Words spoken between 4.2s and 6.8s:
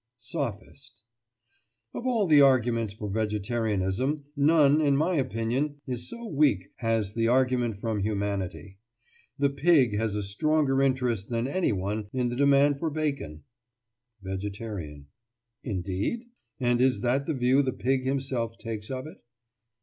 none, in my opinion, is so weak